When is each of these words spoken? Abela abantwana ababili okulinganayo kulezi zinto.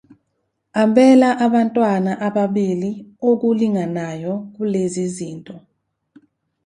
Abela 0.83 1.29
abantwana 1.45 2.11
ababili 2.27 2.91
okulinganayo 3.29 4.33
kulezi 4.53 5.03
zinto. 5.15 5.55